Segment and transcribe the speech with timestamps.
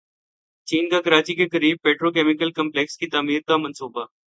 [0.67, 4.05] چین کا کراچی کے قریب پیٹرو کیمیکل کمپلیکس کی تعمیر کا منصوبہ